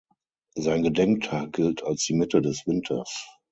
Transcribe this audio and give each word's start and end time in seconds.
Sein 0.55 0.81
Gedenktag 0.81 1.53
gilt 1.53 1.83
als 1.83 2.05
die 2.05 2.15
Mitte 2.15 2.41
des 2.41 2.65
Winters. 2.65 3.29